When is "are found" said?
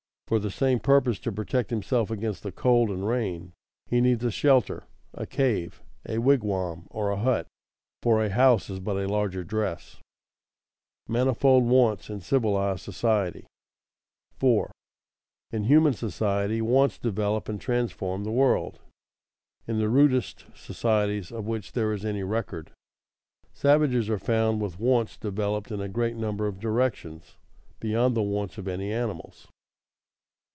24.09-24.61